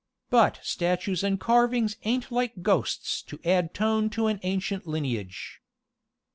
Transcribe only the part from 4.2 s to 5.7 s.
an ancient lineage."